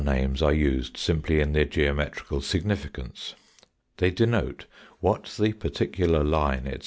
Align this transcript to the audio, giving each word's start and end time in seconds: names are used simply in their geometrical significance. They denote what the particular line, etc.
names 0.03 0.41
are 0.41 0.51
used 0.53 0.97
simply 0.97 1.39
in 1.39 1.53
their 1.53 1.63
geometrical 1.65 2.41
significance. 2.41 3.35
They 3.97 4.09
denote 4.09 4.65
what 4.99 5.25
the 5.37 5.53
particular 5.53 6.23
line, 6.23 6.61
etc. 6.65 6.79